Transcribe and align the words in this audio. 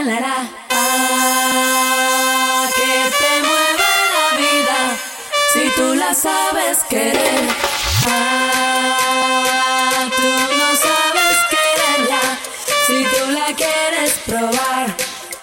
Ah, 0.00 0.04
que 2.72 2.94
te 3.18 3.32
mueve 3.42 3.90
la 4.14 4.28
vida 4.38 4.78
si 5.52 5.64
tú 5.70 5.86
la 5.96 6.14
sabes 6.14 6.78
querer. 6.88 7.42
Ah, 8.06 8.94
tú 10.16 10.30
no 10.56 10.68
sabes 10.86 11.36
quererla 11.50 12.22
si 12.86 12.98
tú 13.12 13.22
la 13.32 13.48
quieres 13.56 14.12
probar. 14.24 14.86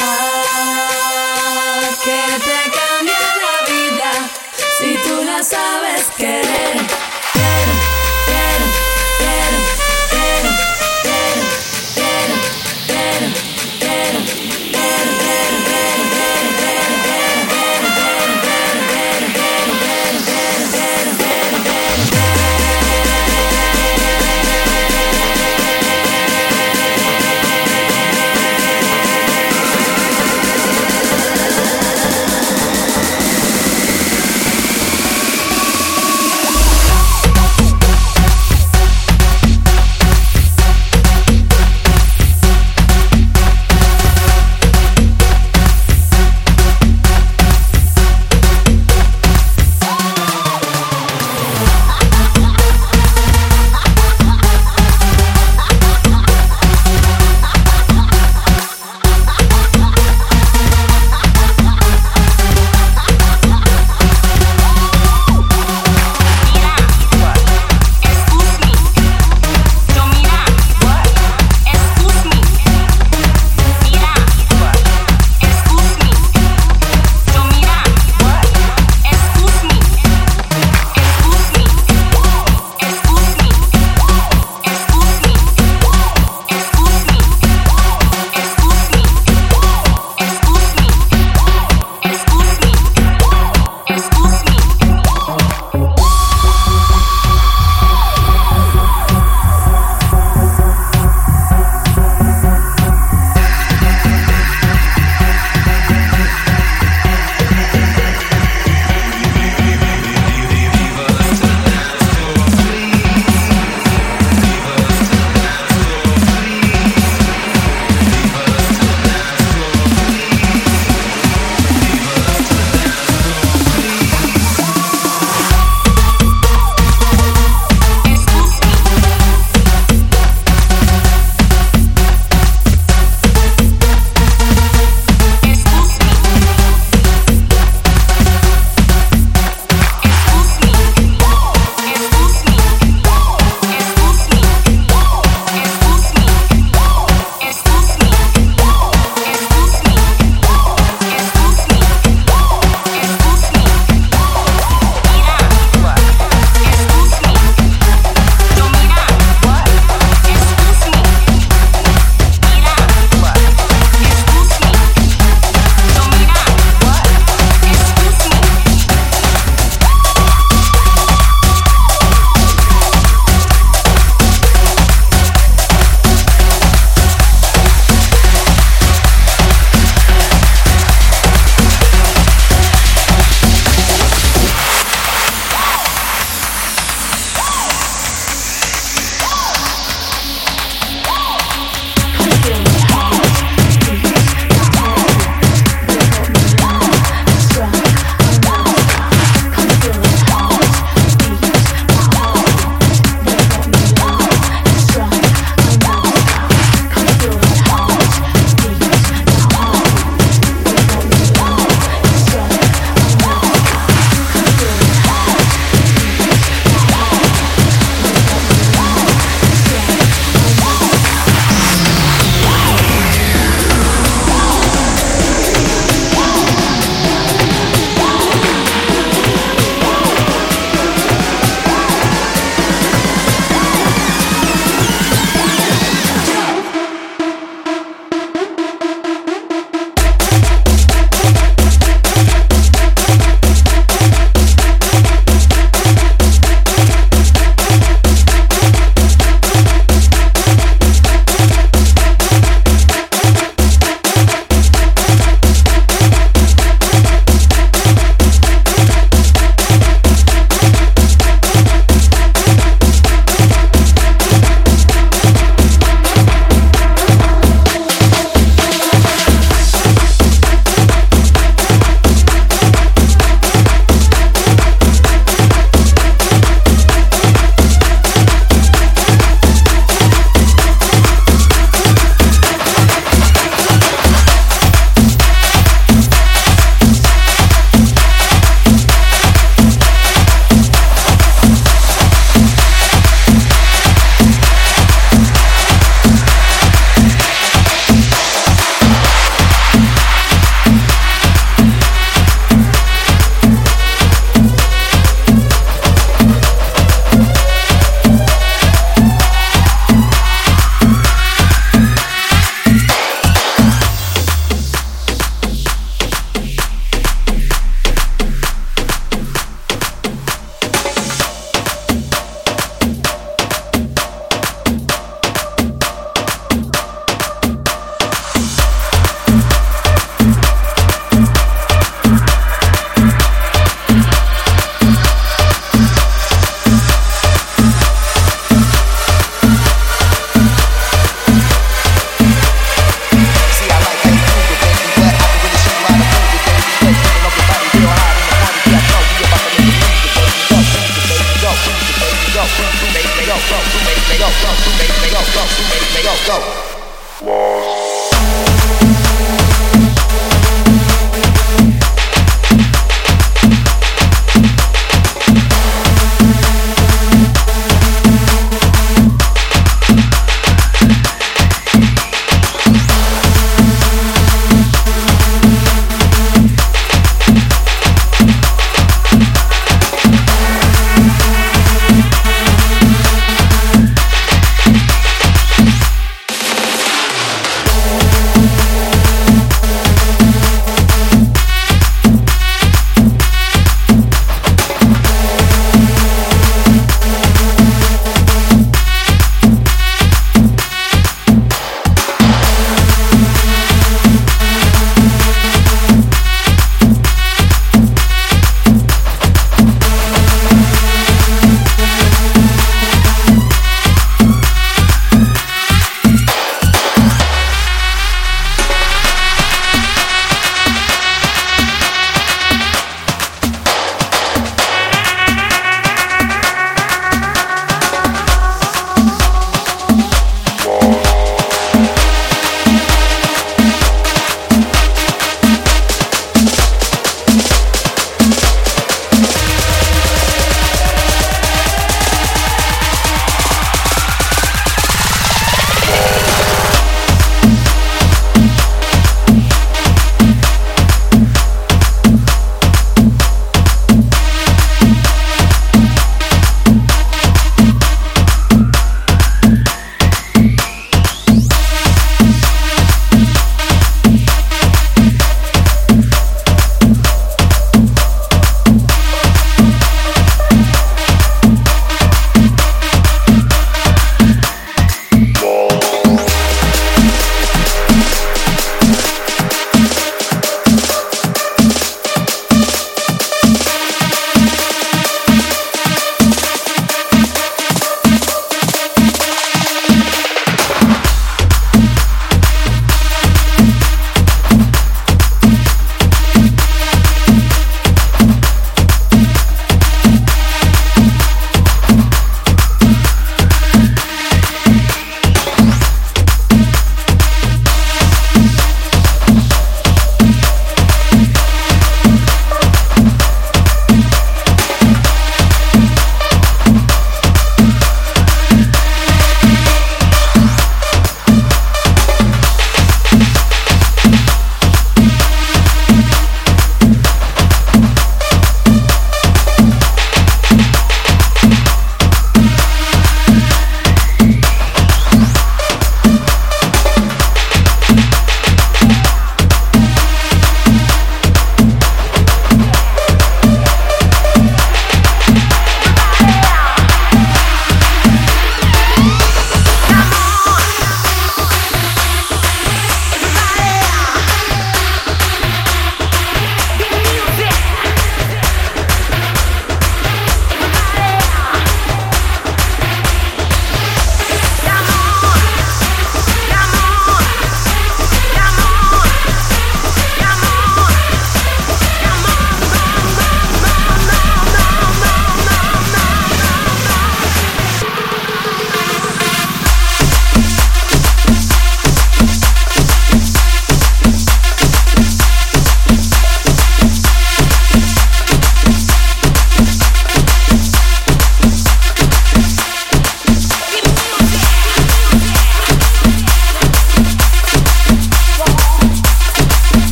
Ah, 0.00 1.82
que 2.04 2.20
te 2.48 2.60
cambia 2.76 3.22
la 3.44 3.56
vida 3.70 4.10
si 4.80 4.90
tú 4.96 5.14
la 5.26 5.38
sabes 5.44 6.02
querer. 6.16 6.69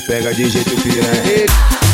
pega 0.00 0.30
de 0.30 0.50
jeito 0.50 0.74
piranha. 0.82 1.93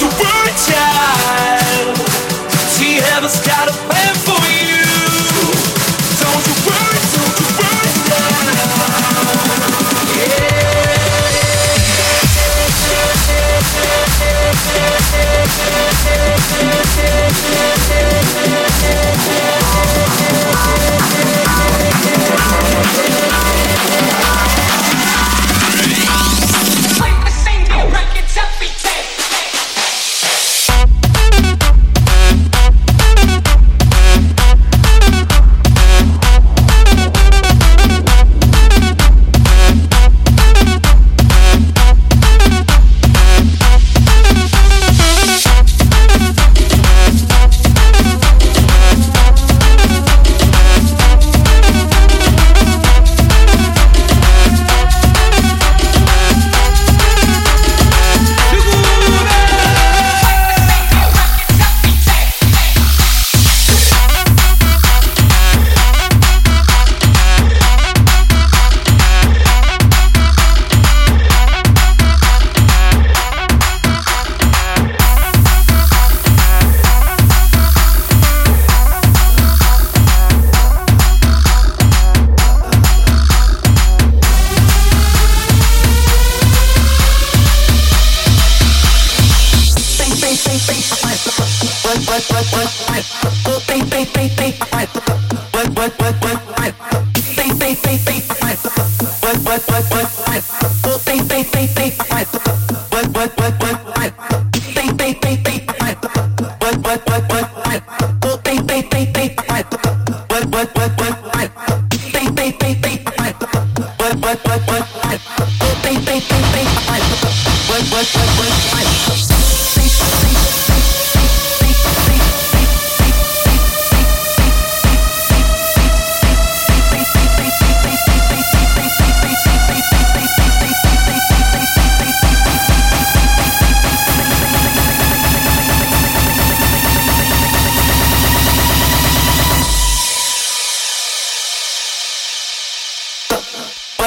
you 0.00 0.08
a 0.08 0.54
child. 0.54 1.96
She 2.70 2.98
ever 3.14 3.28
got 3.44 3.68
a 3.68 3.97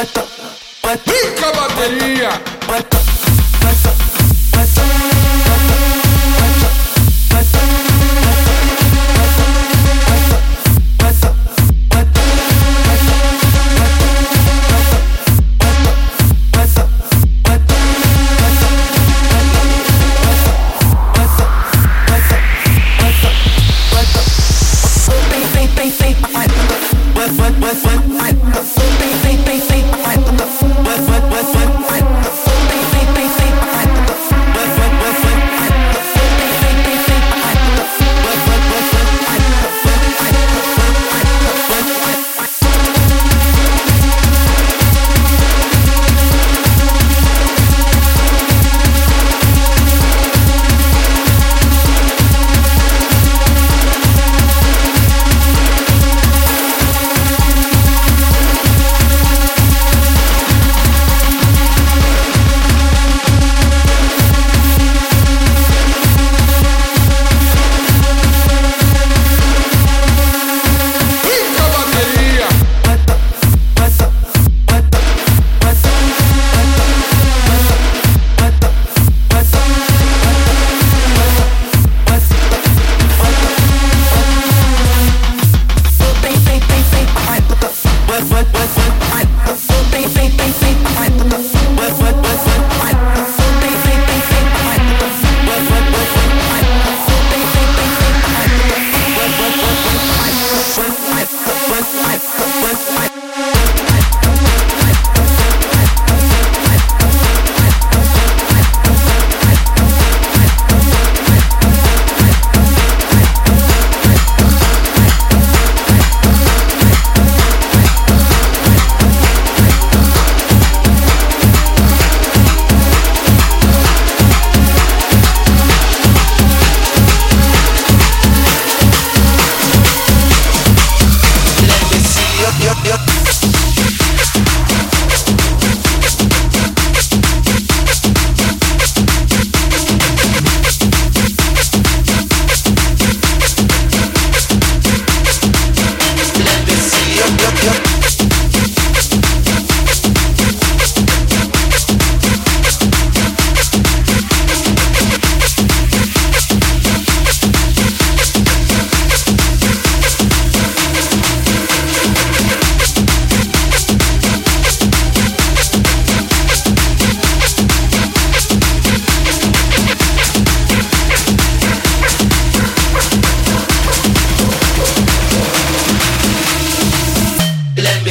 Puesto, 0.01 0.25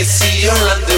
Missy 0.00 0.48
on 0.48 0.56
London. 0.64 0.89